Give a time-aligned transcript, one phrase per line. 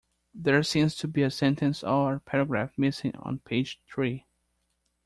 [0.33, 4.25] There seems to be a sentence or paragraph missing on page three.